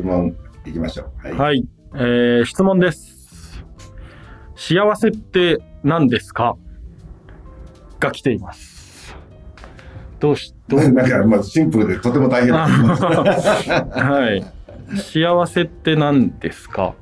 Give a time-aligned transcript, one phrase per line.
[0.00, 1.28] 質問いきましょう。
[1.28, 1.36] はい。
[1.36, 3.62] はい、えー質問です。
[4.56, 6.56] 幸せって何ですか？
[7.98, 9.14] が来ています。
[10.18, 12.52] どうし、どう、 なんか、まあ、シンプルでとても大変。
[12.54, 12.66] は
[13.92, 14.44] はい。
[14.96, 16.94] 幸せって何ですか？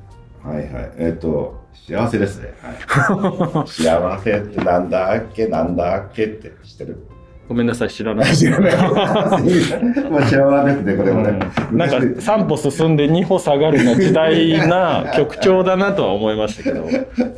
[0.44, 0.66] いはい。
[0.98, 2.52] えっ、と、幸せですね。
[2.60, 5.46] はい、幸せってなんだっけ？
[5.46, 7.06] なんだっけって知ってる？
[7.48, 8.32] ごめんなさい、知らない。
[8.36, 8.76] 知らない。
[8.76, 11.38] まあ、幸せですね、これもね。
[11.72, 16.84] うんなんか3歩進んで2歩下がるの時代な曲調だなとは思いましたけど、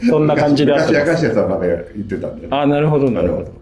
[0.09, 1.01] そんな感じであってます。
[1.01, 2.49] 昔明石家さんまで言ってたんで。
[2.51, 3.61] あ、なるほど、なるほど。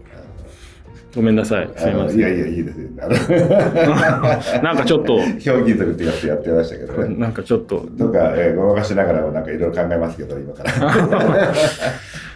[1.15, 2.19] ごめんなさい、すいません。
[2.19, 2.87] いやいや、いいですよ。
[4.61, 7.15] なんかちょっと、ひょうきん族ってやってやってましたけどね。
[7.17, 11.53] なんかちょっと、とか、えーごまかしながらもなんかいろいろ考えますけど、今から。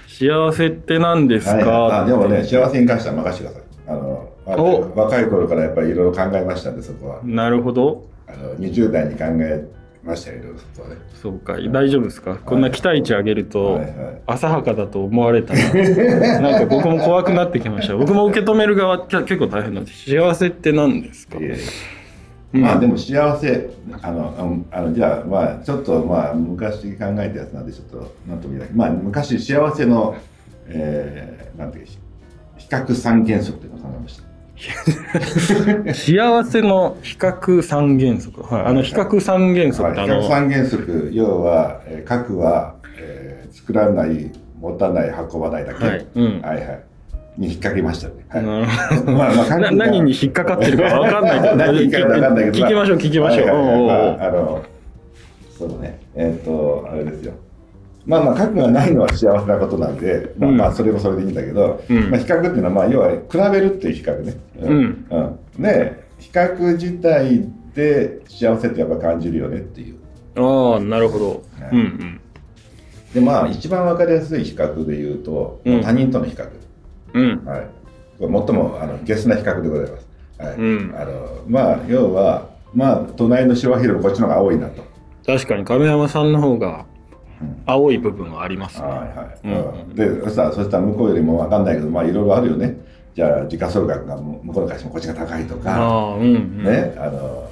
[0.08, 3.63] 幸せって何ですか、はい、あでもね、幸せに関しては任せてください。
[3.88, 7.20] あのお若い頃からやっぱりいろいろ考えましたんで、そこは。
[7.24, 8.06] なるほど。
[8.28, 9.66] あの20代に考え
[10.04, 11.02] ましたよ、いろいろそこはね。
[11.14, 12.36] そうか、大丈夫ですか？
[12.36, 13.92] こんな期待値上げるとはいはい、
[14.28, 15.60] 浅はかだと思われたら、
[16.42, 17.96] なんか僕も怖くなってきました。
[17.96, 20.10] 僕も受け止める側結構大変なんです。
[20.10, 21.38] 幸せって何ですか？
[21.38, 21.58] いやいや
[22.54, 23.70] うんまあでも幸せ、
[24.04, 28.70] あの、うんあのじゃあ、まあちょっとまあ昔考えたやつなんで、ちょっとなんとも言えない。
[28.76, 30.16] まあ昔幸せの、
[30.68, 31.92] えー、なんていうか、
[32.64, 35.94] 比較三原則っていうのを考えました。
[35.94, 38.42] 幸せの比較三原則。
[38.44, 38.66] はい。
[38.66, 45.86] あの、比較三原則はい、比較の、三原則、要は、えー核は、えー作らない、持たない、運ばないだけ。
[45.86, 46.08] はい。
[46.16, 46.42] うん。
[46.42, 46.84] はいはい。
[47.38, 48.26] に引っ掛けましたね。
[48.30, 48.44] はい。
[49.06, 53.48] まあまあ何に引っかかってるかわかんない けど何に引っかかんないけど聞きましょう、聞きましょう。
[53.90, 54.62] ああの、
[55.58, 56.00] そうね。
[56.16, 57.34] えっ、と、あれですよ。
[58.06, 64.36] まあまあ、核がないのは幸せなことなんで、まあうんまあ、それもそれでいいんだけど、うんまあ、比較っていうのは、まあ、要は、比べるっていう比較ね。
[64.60, 65.08] うん
[65.58, 65.62] うん。
[65.62, 69.98] で、比較自体で幸せってやっぱ感じるよねっていう。
[70.36, 71.30] ああ、なるほど。
[71.30, 72.20] はいうんうん。
[73.14, 76.50] で、まあ、一番わかりやすい比較で言うと、うん他人との比較。
[77.14, 77.46] うん。
[77.46, 77.68] はい。
[78.20, 80.08] これ最もあのゲスな比較でございます。
[80.38, 80.56] はい。
[80.58, 84.84] うんあのまあ要はまあ隣のシワヒルもこっちの方が青いなと。
[85.26, 86.93] 確かに亀山さんの方がうん
[87.66, 88.88] 青い部分はありますね。
[88.88, 89.40] はいはい。
[89.44, 92.78] うんうんでそしたらそしたら向こうよりもわかんないけどまあいろいろあるよね。
[93.16, 96.64] じゃあ時価総額が向こうの会社もこっちが高いとか、うん、うん。
[96.64, 97.48] ねあの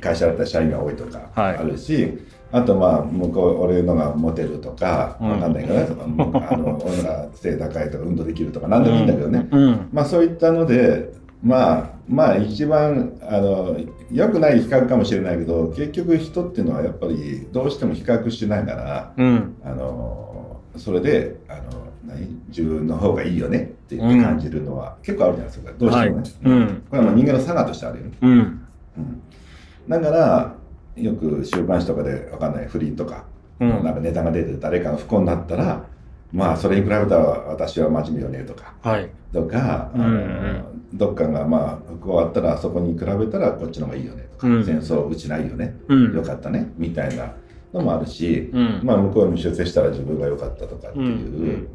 [0.00, 2.18] 会社だったら社員が多いとかはいあるし。
[2.54, 6.04] あとまあ向こう俺のがモテるとかうんわかんないから、その
[6.50, 9.88] あの俺が背高いとか運動できるとか何でもいいんだけどね、うん。
[9.90, 13.76] まあそういったので、まあ、まあ一番あの
[14.12, 19.56] 良くない比較かもしれないけど結局人っていうのはやっぱりどうしても比較しながらうん。
[19.64, 21.62] あのそれであの
[22.06, 22.26] 何？
[22.48, 25.72] 自分の方がいいよねって言って感じるのは結構あるじゃないですか。
[25.78, 26.32] どうしてもね、はい。
[26.44, 26.82] うん。
[26.90, 28.30] これはまあ人間の差がとしてあるよね、うん。
[28.30, 29.22] うん、
[29.88, 30.54] だから
[30.96, 33.24] よく週刊誌とかでわかんない不倫とか、
[33.60, 33.68] うん。
[33.84, 35.86] なんかネタが出て誰かが不幸になったら
[36.32, 39.10] まあそれに比べたら私は真面目よねとかはい。
[39.32, 46.14] とか、うんうんどっかがまあ不幸あったらそこに比べたらこっちの方がいいよねとか、うん戦争うちないよね、うん。
[46.14, 47.32] よかったねみたいな
[47.72, 48.80] のもあるし、うん。
[48.82, 51.68] まあ向こうに出世したら自分が良かったとかっていう、うん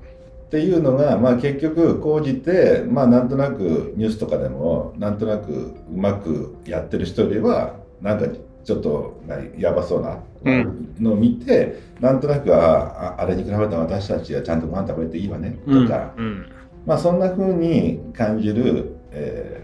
[0.47, 8.27] っていうのが、まあ、結局講じてまあなんとなくニュースとかでもなんとなくうまくやってる人よりはなんか
[8.67, 16.51] ちょっと何やばそうなうんのを見て、なんとなくあああれに比べたら私たちはちゃんとご飯食べていいわねとか、うん。
[16.85, 19.61] まあそんな風に感じる、え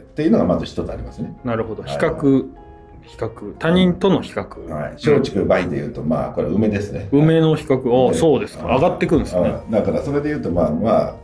[0.00, 1.34] ーっていうのがまず一つありますね。
[1.42, 1.82] なるほど。
[1.82, 2.46] はい比較、
[3.00, 3.54] 比較。
[3.58, 4.68] 他人との比較。
[4.68, 7.08] はい、松竹梅でいうとまあこれ梅ですね。
[7.10, 8.10] 梅の比較。
[8.10, 8.66] あそうですか。
[8.66, 9.62] 上がってくんですね。
[9.64, 11.14] うんだからそれでいうとまあまあ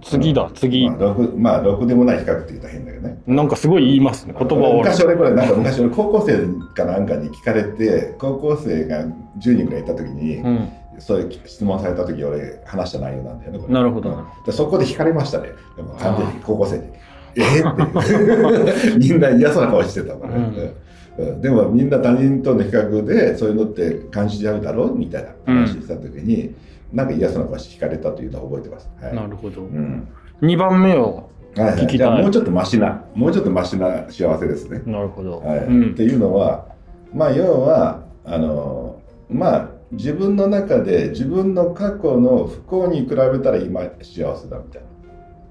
[0.00, 0.88] 次だ、次。
[0.88, 0.98] まあ。
[0.98, 3.18] ろくまあろくでもない比較って言変だけどね。
[3.26, 4.34] なんかすごい言いますね。
[4.38, 4.78] 言葉を。
[4.78, 10.68] 昔俺これなんか昔俺高校生かなんかに聞かれて高校生が10人ぐらいいた時に、うん。
[10.98, 14.10] そういう質問された時俺話した内容なんだよねなるほど。
[14.10, 14.24] うん。
[14.44, 15.48] でそこで惹かれましたね。
[15.76, 16.84] でも完全に高校生に
[17.36, 18.90] 「えー？
[18.90, 20.74] って みんな嫌そうな顔してたから、うん。
[21.18, 21.40] うん。
[21.40, 24.96] でもみんな他人との比較でそういうのって感じちゃうだろう？
[24.96, 26.54] みたいな話した時に、
[26.92, 29.14] なんか嫌そうな顔して惹かれたというのを覚えてます、はい。
[29.14, 29.62] なるほど。
[29.62, 29.64] う。
[29.64, 30.08] ん。
[30.42, 31.74] 2番目は、はいはい。
[31.80, 32.22] 聞きたい。
[32.22, 34.82] もうちょっとマシなもうちょっとマシな幸せですね。
[34.86, 35.40] なるほど。
[35.40, 35.58] はい。
[35.64, 35.90] うん。
[35.92, 36.66] っていうのは
[37.14, 44.88] まあ要はあのまあ自分の中で自分の過去の不幸に比べたら今幸せだみたいな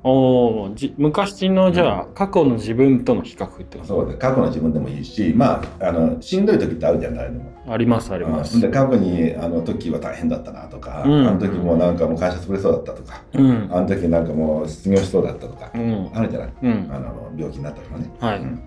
[0.03, 3.87] おーじ昔のじゃあ、過去の自分との比較ってこと？
[3.87, 8.59] そうで過去の自分でもいいしまああのしんどい時ってあるじゃないのありますあります。
[8.59, 11.27] で過去にあの時は大変だったなとか、うん。
[11.27, 13.69] あの時もなんかもう会社潰れそうだったとかうん。
[13.71, 16.09] あの時なんかもう失業しそうだったとか、うん。
[16.15, 16.53] あるじゃない？
[16.63, 16.89] うん。
[16.91, 18.39] あの病気になったとかね、はい。
[18.39, 18.59] うん。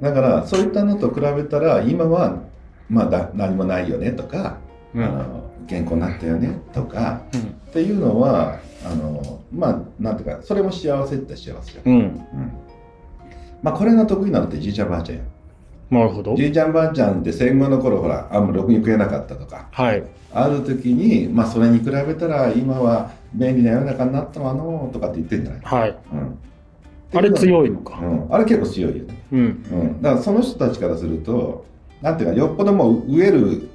[0.00, 2.42] だからそういったのと比べたら今は
[2.88, 4.56] まあだ何もないよねとか、
[4.94, 5.04] うん。
[5.04, 7.40] あの健康になったよねとかうん。
[7.40, 7.44] っ
[7.74, 11.96] ていうのはあのまあなんていうかそれも幸せって幸せじゃん、うん。
[11.96, 12.52] うん。
[13.62, 15.24] まあこれが得意なのってじいちゃんばあちゃんや
[15.90, 16.34] なるほど。
[16.34, 19.68] じいちゃんばあちゃんって戦後の頃ほらあんまろくに食えなかったとか。
[19.70, 20.02] はい。
[20.32, 25.96] ある時にまあそれに比べたら今は便利な世の中になったわのとかって言ってんじゃない、はい。
[26.12, 26.38] うん、
[27.12, 27.98] あれい、強いのか。
[28.00, 29.22] うん、あれ結構強いよね。
[29.32, 29.40] うん。
[29.40, 31.64] うん、だからその人たちからすると
[32.02, 33.68] なんていうかよっぽどもう飢える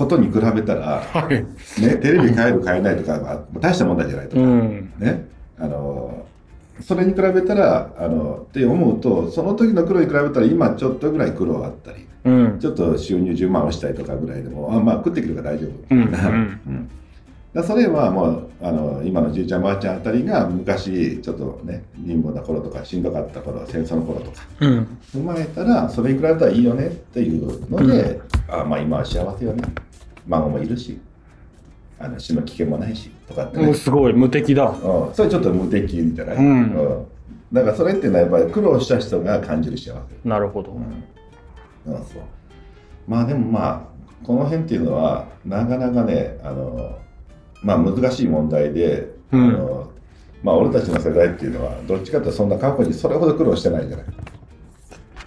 [0.00, 1.82] ことに比べたら、はい。
[1.82, 4.92] ね、テレビ買える買えないとかは大した問題じゃないとか、うん。
[4.98, 5.28] ね。
[5.58, 6.26] あの
[6.80, 12.58] それに比べたらあのって思うとその時の苦労に比べたら今ちょっとぐらい苦労あったりうん。
[12.58, 16.06] ちょっと収入10万押したりとかぐらいでもあまあ食ってくるから大丈夫、うんうん。
[16.06, 16.90] うん。
[17.52, 24.98] だそれはもうあの今のじいちゃんばあちゃんあたりが昔ちょっとね貧乏な頃とかしんどかった頃戦争の頃とかうん。
[25.12, 29.64] 踏まえたらそれに比べたらいいよねっていうので、あまあ今は幸せよね
[30.26, 31.00] 孫もいるし
[31.98, 34.12] あの死の危険もないしとかってね、もうすごい。
[34.14, 34.70] 無敵だ。
[34.70, 37.06] うん、それちょっと無敵じゃない、うん。
[37.52, 40.72] だからそれっていうのはやっぱり苦労した人が感じる幸せ、なるほど。
[40.72, 41.04] うん、
[41.84, 42.22] そうそう。
[43.06, 43.82] まあでもまあ
[44.24, 46.98] この辺っていうのはなかなかねあの
[47.62, 49.48] まあ難しい問題で、うん。
[49.48, 49.90] あの
[50.42, 54.06] まあ俺たちの世代っていうのはどっちかというとそんな過去にそれほど苦労してないじゃない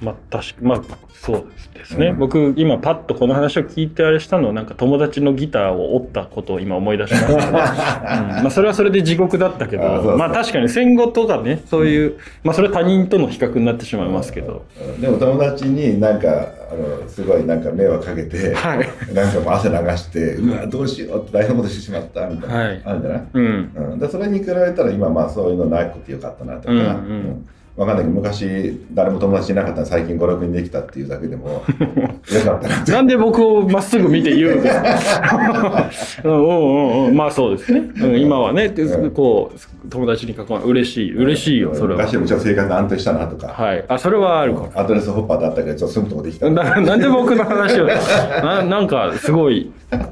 [0.03, 0.81] まあ確かまあ
[1.13, 2.19] そうですね、うん。
[2.19, 7.49] 僕今パッとこの話を聞いてあれしたのはなんか友達のギターを折ったことを今思い出しました、 うん。
[7.49, 15.01] まあそれはそれで地獄だったけどまあ確かに戦後とかねそういう、まあそれは他人との比較になってしまいますけど、うん。
[15.01, 18.89] でも友達になんかあのすごいなんか迷惑かけて、はい。
[19.13, 22.81] なんかもう汗流してうわどうしようって大変なことしてしまったみたいな、はい。
[22.83, 23.21] あるんじゃない？
[23.33, 23.71] うん。
[23.75, 26.79] うん、でそれに比べたら今まあそういうのなくてよかったなとか、うん。
[26.79, 27.45] うん
[27.75, 35.89] わかんないけど昔誰も友達いなかった最近56人できたっていうだけでも よかったななんで僕をまっすぐ見て言うんですか
[36.23, 39.11] うんうんうんうんまあそうですね、うん、今はね、うん。
[39.11, 42.01] こう友達に囲まれ嬉しい嬉しいよそれは。
[42.01, 43.85] 昔よりちょっと生活安定したなとか、はい。
[43.87, 44.61] あそれはあるか。
[44.61, 46.49] もアドレスホッパーだったけどちょっと住むとこできた。
[46.49, 47.87] なんで僕の話を？
[48.43, 49.71] ななんかすごい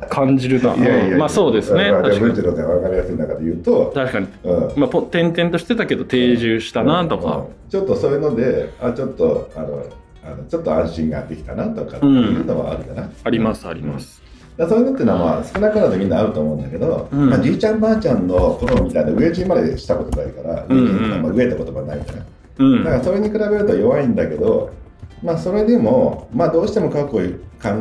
[0.09, 0.75] 感じるな。
[1.17, 1.91] まあそうですね。
[1.91, 2.33] まあ、確かに。
[2.33, 4.27] 分かりやすい中で言うと、確かに。
[4.43, 4.71] うん。
[4.75, 7.45] まあ、ぽ転々としてたけど定住したなとか。
[7.53, 9.85] うんちょっとそういうのであちょっとあの
[10.23, 14.21] あのちょっと安心ができたなとかっていうのはあるかな、ありますあります。
[14.57, 22.25] だそういうのってのはまあ少なからずみんなあると思うんだけど、うんまあ、じいちゃんばあちゃんの頃みたいな上地までしたことないから、うんうん上地っていうのはまあ上って言葉ないから、
[22.57, 22.83] うん。
[22.83, 24.69] だからそれに比べると弱いんだけど
[25.23, 27.21] まあそれでもまあどうしても過去を考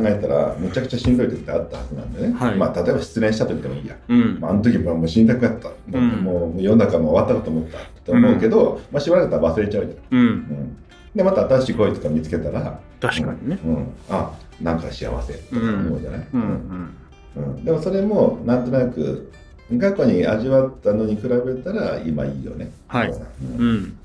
[0.05, 2.55] えたらむちゃくちゃしんどい時ってあったはずなんでね、はい。
[2.55, 4.39] まあ例えば失恋した時でもいいや、うん。
[4.39, 6.09] まあ、あの時はもう死にたくなった、うん。
[6.23, 10.27] もう世の中も終わったかと思ったって思うけど、まあしばらくたら忘れちゃうじゃん、うん。
[10.27, 10.77] うん、
[11.15, 13.59] でまた新しい恋とか見つけたら確かにね。
[13.65, 16.41] うん、あなんか幸せとか思うじゃない、うん。
[16.41, 16.95] うん。
[17.37, 17.65] うん。
[17.65, 19.31] でもそれもなんとなく
[19.79, 22.71] 過去に味わったのに比べたら今いいよね。
[22.87, 23.09] はい。
[23.09, 23.59] うん。
[23.59, 23.97] うん。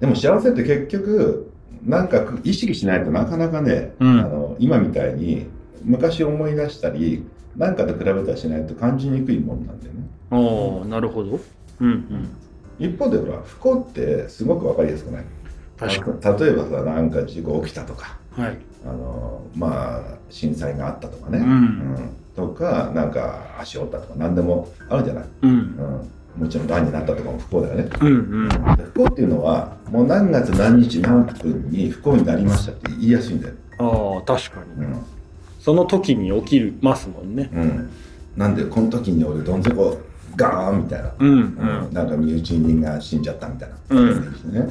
[0.00, 1.52] でも幸せって結局
[1.84, 5.46] なんか意識しないとなかなかね、うんあの今みたいに
[5.82, 7.24] 昔思い出したり
[7.56, 10.00] 何かと比べたりしないと感じにくいもんなんだよね。
[10.30, 11.38] おおなるほど。
[11.80, 12.28] うんうん。
[12.78, 15.24] 一方でほら不幸ってすごくわかりやすくない？
[15.76, 18.58] 確か例えばさなんか事故起きたとかはい。
[18.86, 25.50] あのまあ震災があったとかね、うんうんとかなんか足折ったとか何でもあるじゃない、うん。
[25.50, 27.88] うん、もちろんがんになったとかも不幸だよね。
[28.00, 28.48] うんうん。
[28.76, 34.84] で不幸っていうのはもう何月何日何分に不幸になりましたって言いやすいんだよ、ああ、確かに。
[34.84, 34.96] うん。
[35.60, 37.48] その時に起きるますもんね。
[37.52, 37.90] うん、
[38.36, 39.98] なんでこの時に俺どん底
[40.36, 41.34] ガーンみたいな、うんう
[41.90, 41.94] ん。
[41.94, 44.32] なんか身内人が死んじゃったみたいな、うん。
[44.32, 44.68] ですね。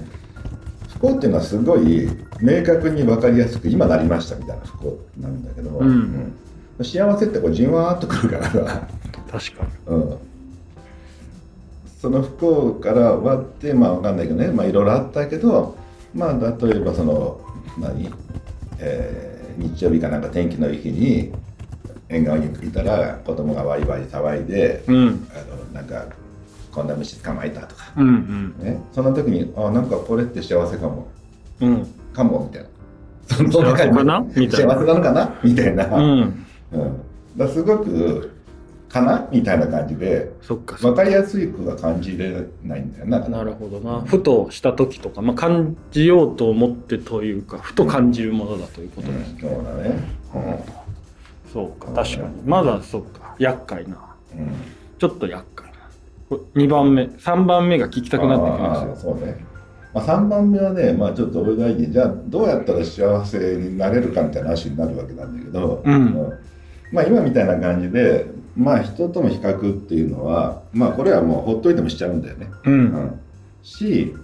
[1.00, 2.10] 不幸っていうのはすごい
[2.42, 6.34] 明確に分かりやすく今なりましたみたいな不幸なんだけど、うん。
[6.80, 6.86] うん。
[6.86, 8.88] 幸せってこうじんわーっとくるからさ。
[9.32, 9.70] 確かに。
[9.88, 10.18] うん
[12.04, 14.50] その不幸から終わってまあわかんないけどね。
[14.50, 15.78] まあいろいろあったけど
[16.14, 17.40] まあ例えばその
[17.80, 18.12] 何、
[18.80, 21.32] えー日曜日かなんか天気のいい日に
[22.10, 25.28] 縁側にいたら子供がワイワイ騒いで、うん。
[25.32, 26.08] あのなんか
[26.74, 28.66] こんな虫捕まえたとか、うんうん。
[28.66, 31.08] ね、その時にあなんかこれって幸せかも。
[31.62, 31.86] うん。
[32.14, 32.70] かもみたいな。
[33.54, 34.20] そ幸せかな？
[34.36, 35.40] みたいな幸せなのかな？
[35.42, 36.46] みたいな、うん。
[36.74, 37.02] うん、
[37.38, 38.33] だすごく
[38.94, 39.28] かな？
[39.32, 43.20] みたいな感じでそっか分かりやすい句が感じれないんだよな。
[43.22, 43.30] か。
[43.30, 44.02] なるほどな。
[44.02, 49.34] ふとした時とか、まあ、感じようと思ってというか、ふと感じるものだということです。
[49.34, 50.00] うん、そうだね。
[51.52, 52.42] そうか、確かに。
[52.46, 53.36] まだそうか。
[53.40, 53.98] 厄介な。
[54.36, 54.40] うん。
[54.40, 54.54] うん
[55.00, 55.70] ちょっと厄介
[56.30, 56.38] な。
[56.56, 59.14] 2番目、3番目が聞きたくなってきまあすよ。
[59.14, 59.44] ーそうね。
[59.94, 66.16] まあ、3番目はね、まあ、ちょっと俺がじゃあどうやったら幸せになれるかみたいな話になるわけなんだけど、うん
[66.94, 72.48] まあ、今みたいな感じで、まあ、人との比較っていうのは、まあ、これはもうほっといてもしちゃうんだよね。
[72.66, 72.72] う。
[72.72, 73.20] うんん、
[73.64, 74.16] し、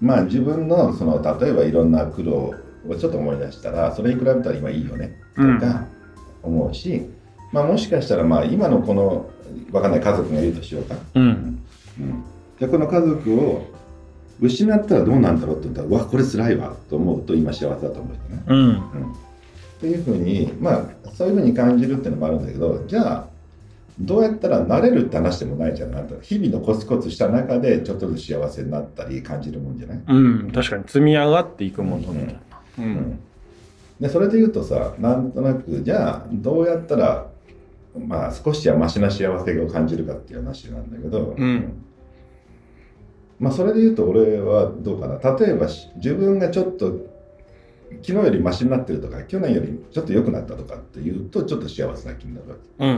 [0.00, 2.54] まあ、自分のその例えばいろんな苦労
[2.88, 5.86] をちょっと思い出したらそれに比べたら今いいよねとか
[6.42, 7.02] 思うし、
[7.52, 9.30] まあ、もしかしたらまあ今のこの
[9.72, 10.96] わかんない家族がいるとしようか。
[11.14, 11.62] うん。
[11.98, 12.24] うん、
[12.58, 13.66] じゃあこの家族を
[14.40, 18.42] 失ったらどうなんだろうって言ったらうわこれ辛いわと思うと今幸せだと思うよね。
[18.46, 18.58] うん。
[18.58, 18.80] うん、っ
[19.80, 23.25] ていうふうにまあそういうふうに感じるっていうのもあるんだけどじゃあ
[23.98, 25.90] どうやったらなれるって話でもないじゃん。
[25.90, 30.50] なんか日々のコツコツした中でちょっとずつ幸せになったり感じるもんじゃない、うん。
[30.52, 32.12] 確かに積み上がっていくもの。
[32.12, 32.32] みたいな。
[32.32, 32.82] う。
[32.82, 32.88] うん。
[32.88, 33.18] ん、
[33.98, 37.26] でそれで言うとさなんとなくじゃあどうやったら
[37.98, 41.82] まあ少しはマシな幸せを感じるかっていう話なんだけど、うん。
[43.40, 45.36] まあそれで言うと俺はどうかな。
[45.36, 47.15] 例えばし自分がちょっと
[48.02, 52.90] 昨日よりマシになってるとか去年よりちょっと良くなったとかっていうとちょっと幸せな気になるわけ、うん。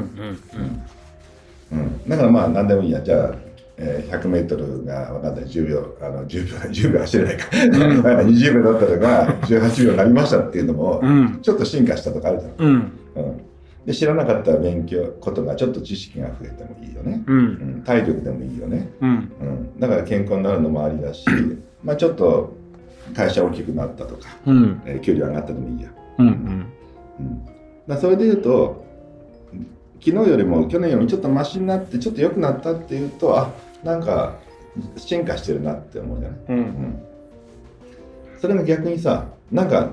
[1.73, 1.81] うん。
[1.81, 3.35] うん、だからまあ何でもいいやじゃあ、
[3.77, 11.39] えー、100メートルが分かんない10秒あの10秒 10秒走れないか、ん20秒だったのが18秒になりましたっていうのも、うん。
[11.43, 12.73] ちょっと進化したとかあるじゃん、うん。
[13.17, 13.41] うん、
[13.85, 17.33] で知らなかった勉強ことがちょっと知識が増えてもいいよね、う。
[17.33, 17.47] うん
[17.81, 19.11] ん、体力でもいいよね、うん。
[19.11, 21.27] うん、だから健康になるのもありだし、
[21.85, 22.58] まあ、ちょっと
[23.15, 24.83] 会社大きくなったとか、うん。
[24.87, 26.27] えー給料上がったでもいいや、うん。
[26.27, 26.31] う
[27.23, 27.55] ん、だか
[27.89, 28.85] らそれで言うと
[30.01, 34.37] 昨日よりも去年よりもちょっとマシになってちょっと良くなったっていうとあなんか
[34.97, 36.53] 進化してるなって思うじゃない、う。
[36.53, 37.03] うんん、
[38.41, 39.91] それが逆にさなんか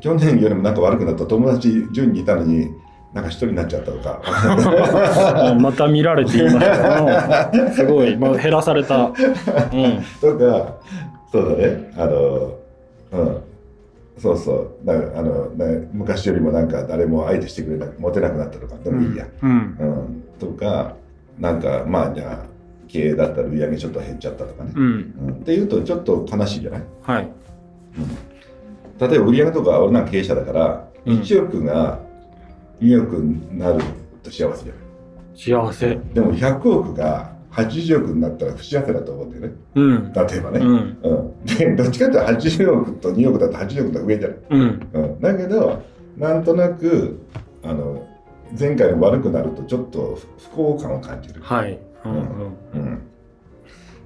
[0.00, 2.68] 去年よりもなんか悪くなった友達10人いたのに
[3.12, 7.50] なんか1人になっちゃったとかあ また見られていました。
[7.50, 8.16] う んすごい。
[8.16, 9.06] まあ、減らされた。
[9.06, 9.12] うん。
[10.20, 10.74] とか
[11.42, 11.92] そうだね。
[11.96, 12.58] あの
[13.12, 13.42] うん。
[14.18, 14.52] そうそ
[14.82, 14.86] う。
[14.86, 19.50] だあの、ね、昔よりもなんか誰も相手してくれなくモテなくなったとかでもいいや、うん。
[19.50, 20.24] うん。
[20.38, 20.96] とか
[21.38, 22.46] なんかまあじゃあ
[22.88, 25.14] 経営だったら売り上げちょっと減っちゃったとかね、うん。
[25.28, 25.34] うん。
[25.34, 27.28] っていうとちょっと悲しいじゃない、はい。
[28.98, 31.18] 例えば売り上げとか俺なんか経営者だからうん。
[31.18, 32.00] 1億が
[32.80, 33.80] 2億になる
[34.22, 34.80] と幸せじゃな
[35.60, 35.66] い？
[35.68, 35.98] 幸せ。
[36.14, 40.12] でも100億が80億になったら不幸せだと思うんだよねうん。
[40.12, 40.98] 例えばね、うん。
[41.02, 44.88] うん、でどっちかっていうと80億と2億だと80億の上じゃない、うん。
[44.92, 45.82] うん、だけど
[46.18, 47.18] なんとなく
[47.62, 48.06] あの
[48.58, 51.78] 前回の悪くなるとちょっと不幸感を感じる、はい。
[52.04, 52.12] うん。
[52.12, 52.20] うん。
[52.74, 53.02] うん、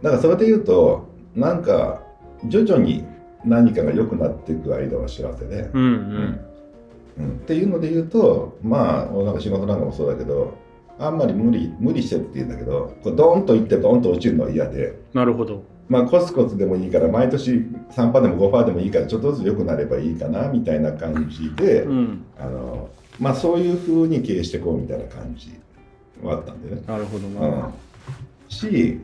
[0.03, 2.03] だからそれで言うとなんか
[2.47, 3.05] 徐々に
[3.45, 5.83] 何かが良くなっていく間は幸せで、うん。
[5.83, 6.41] うん。
[7.19, 10.57] うん、っていうので言うとまあ俺なんか仕事なんかもそうだけど
[11.01, 14.95] あんまり無理無理してって言うんだけどこうドーンといってドーンと落ちるのは嫌で。
[15.15, 15.63] なるほど。
[15.89, 22.25] まあ、コツコツでもいいから毎年3%でも5%でもいいからちょっとずつ良くなればいいかなみたいな感じで、うん。
[22.39, 22.89] あの
[23.19, 25.53] まあ、そういうふうに経営していこうみたいな感じ
[26.23, 26.83] はあったんでね。
[26.87, 27.71] なるほどうんな。、
[28.49, 29.01] し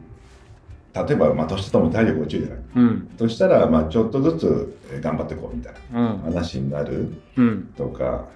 [0.94, 2.64] 例えば、まあ、年とともに体力落ちるじゃない。
[2.76, 3.08] うん。
[3.18, 6.18] そしたら、まあ、ちょっとずつえー頑張っていこうみたいなうん。
[6.18, 7.62] 話になるうん。
[7.76, 8.26] とか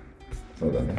[0.58, 0.96] そうだね。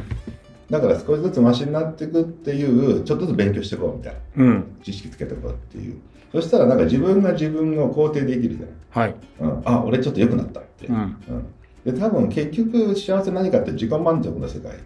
[0.71, 4.77] だから少しずつマシになっていくっていうちょっとずつ勉強していこうみたいなうん。
[4.81, 5.97] 知識つけていこうっていう
[6.31, 8.65] そしたらなんか自分が自分を肯定できるじゃ
[8.99, 9.09] ない。
[9.09, 9.15] はい。
[9.41, 10.95] うん、あ俺ちょっと良くなったって、うん。
[10.95, 10.99] う
[11.33, 11.45] ん
[11.83, 14.77] で多分結局幸せ何かって自己満足の世界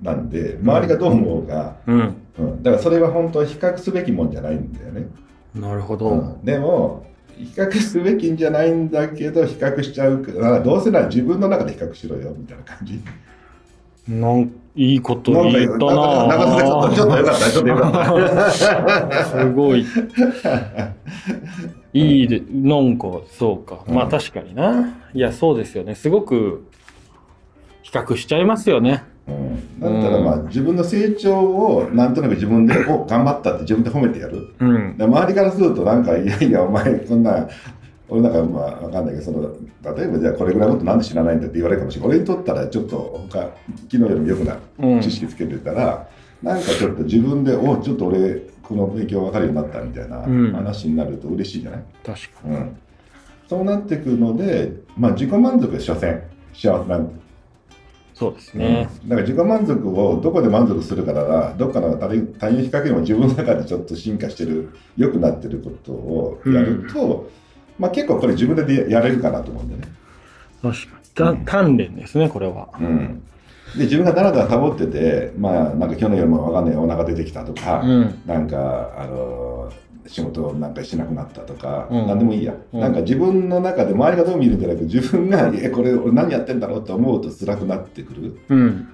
[0.00, 2.14] なんで周りがどう思うが、うん。
[2.38, 5.06] うん、だからそれは本当は比較すべきもんじゃないんだよね、
[5.54, 6.10] なるほど。
[6.10, 13.00] うん、でも比較すべきんじゃないんだけど比較しちゃうからどうせなら自分の中で比較しろよみたいな感じ
[14.08, 19.86] なんいいこと言ったななちょっとちょっとよかったちょっとよかったすごい。
[21.94, 23.84] いいで、なんか、そうか。
[23.86, 24.98] まあうん確かにな。
[25.14, 25.94] いや、そうですよね。
[25.94, 26.66] すごく
[27.82, 29.04] 比較しちゃいますよね。
[29.28, 34.98] うん、だったらまあ自分の成長をなんとなく自分で「お頑張った」って自分で褒めてやるうん。
[34.98, 37.48] で周りからするとなんか「いやいやお前こんな
[38.14, 43.50] 俺なんかまあわかんないけどその例えばじゃあこれぐらいのことなんで知らないんだって言われるかもしれない俺にとったらちょっと他昨
[43.88, 45.00] 日よりも良くなうん。
[45.00, 46.08] 知識つけてたら、
[46.42, 52.76] なんかちょっと自分で「おちょっと俺この勉強分かるようになった」みたいなうん話になると嬉しいじゃない、確かうん。
[53.48, 56.22] そうなってくるので、まあ、自己満足で所詮
[56.54, 57.20] 幸せなん。
[58.14, 58.88] そうですね。
[59.02, 59.08] うん。
[59.08, 61.24] だから自己満足をどこで満足するかな。
[61.24, 67.28] らどっかの他人他人比較よりも自分の中でちょっと進化してる良くなってることをやると、
[67.78, 69.88] まあ、結構これ自分でやれるかなと思うんだよね。
[70.62, 72.68] 確か鍛錬ですね、これは。
[72.80, 73.22] うん、
[73.76, 78.22] で自分がだらだら保っててまあなんか去年よりもわかんないお腹出てきたとか、うん。
[78.26, 79.72] なんかあの
[80.06, 88.58] 仕事をなんかしなくなったとか、うん何でもいいや、うんなんか自分の中で周りがどう見るんじゃなくて自分が「えこれ俺何やってんだろう?」と思うと辛くなってくる、うん。
[88.58, 88.86] うん、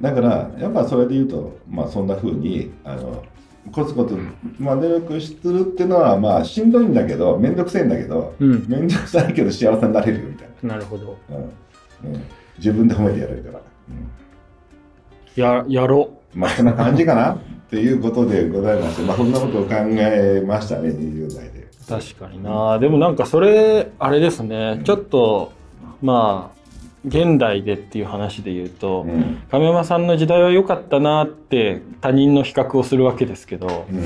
[0.00, 3.22] だからやっぱそれで言うとまあそんな風にあの
[3.72, 4.16] コツコツ、
[4.58, 8.66] まあ、努力するっていうのはまあしんどいんだけど面倒くせえんだけどうん。
[8.68, 11.18] 面倒くさいけど幸せになれるよみたいなるほど。
[11.28, 12.22] な、うんうん、
[12.58, 14.26] 自分で褒めてやれるから、うん
[15.36, 17.38] や、やろまあそんな感じかなっ
[17.70, 21.60] ていうことでございましてまあそんなことを考えましたね20代で。
[21.60, 21.66] う。
[21.88, 22.78] 確かにな。
[22.78, 24.80] でもなんかそれ、あれですね。
[24.84, 25.52] ちょっと、
[26.02, 26.65] まあ、
[27.06, 29.42] 現代でっていう話で言うと、うん。
[29.50, 34.02] 亀山さんの時代は良かったなって他人の比較をするわけですけど、うん。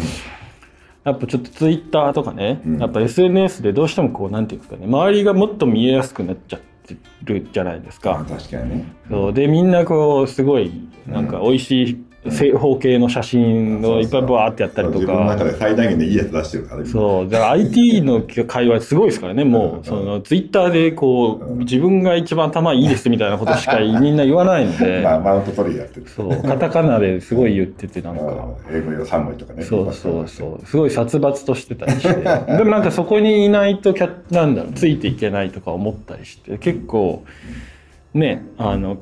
[1.05, 2.79] やっぱちょっとツイッターとかね、うん。
[2.79, 8.25] やっぱ SNS でどうしてもこうなんていうんですかね周りがもっと見えやすくなっちゃってるじゃないですあか。
[8.29, 8.93] 確かにね。
[9.09, 9.33] そう。
[9.33, 10.71] でみんなこうすごい
[11.07, 15.45] なんか美味しい正方形の写真をいっぱいバーってやったりと自分の中か。
[15.45, 17.29] で最大限でいいやつ出してるからねそう。
[17.31, 19.87] だから IT の会話すごいですからねもう。
[19.87, 25.01] そのツイッターでこう自分が一番頭いいですみたいなことしかみんな言わないので。
[25.05, 26.07] まあ、マウント取りやってる。
[26.09, 26.43] そう。
[26.43, 28.23] カタカナですごい言っててなんか。
[28.71, 29.63] うん英語用3文字とかね。
[29.63, 30.67] そうそうそう。
[30.67, 32.15] すごい殺伐としてたりして。
[32.59, 37.25] でもなんかそこにいないとキャなんだろうついていけないとか思ったりして結構
[38.15, 38.99] ねあの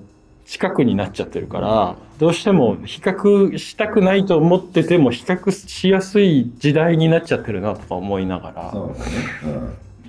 [0.48, 8.72] 近くになっちゃってるからどうしても比較したくないと思ってても比較しやすい時代になっちゃってるなとか思いながら。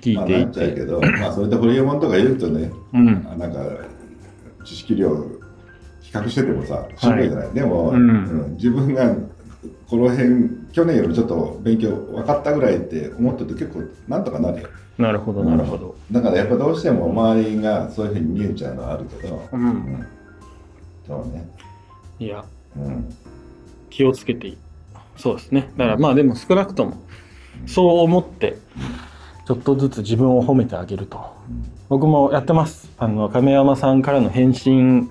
[0.00, 3.26] いていまあ、なっちゃうけて、ど、まあ、それでホリエモンとか言うとね、うん。
[3.30, 3.60] あなんか、
[4.64, 5.14] 知識量、
[6.00, 7.52] 比較しててもさ、しんどいじゃない？
[7.52, 8.08] でも、うん。
[8.08, 8.12] う
[8.48, 9.14] ん自分が、
[9.90, 14.68] この辺、去年よりちょっと勉強分かったぐらいって思ってると結構、なんとかなるよ。
[14.96, 19.62] なるほどなるほど、だからやっぱどうしても周りがそういうふうに見えちゃうのはあるけど、うん。
[19.62, 20.06] うん
[21.10, 21.44] そうね。
[22.20, 22.44] いや。
[22.76, 23.12] うん。
[23.90, 24.46] 気をつけて。
[24.46, 24.58] いい
[25.16, 25.72] そうですね。
[25.76, 26.96] だからまあでも少なくとも
[27.66, 28.56] そう思って
[29.46, 31.34] ちょっとずつ自分を褒めてあげると。
[31.88, 32.90] 僕もやってます。
[32.96, 35.10] あの亀山さんからの返信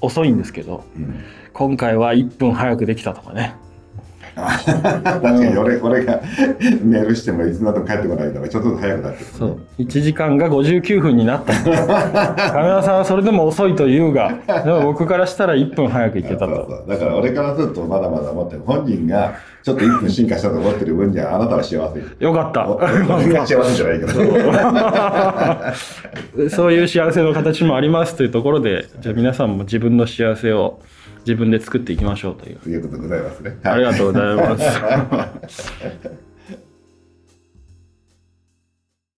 [0.00, 1.24] 遅いんですけどうん。
[1.52, 3.56] 今回は1分早くできたとかね
[4.36, 6.20] 確かに俺俺が
[6.82, 9.58] メールしてもいつまでも帰ってこないからちょっとずつ早くなってそう。
[9.78, 11.54] 1時間が59分になった。
[12.52, 16.84] 亀山さんはそれでも遅いと言うがでも僕からしたら1分早く行けたそうとそう。
[16.86, 18.62] だから俺からするとまだまだ思ってる。
[18.66, 22.24] 本人がちょっと1分進化したと思ってる分にはあなたは幸せ。
[22.24, 22.68] よかった。
[22.68, 24.12] お俺が幸せじゃないけど。
[26.50, 30.78] そういう幸せの形もありますというところでじゃあ皆さんも自分の幸せを
[31.26, 32.58] 自分で作っていきましょうという。
[32.60, 33.58] ということでございますね。
[33.64, 35.72] ありがとうございます。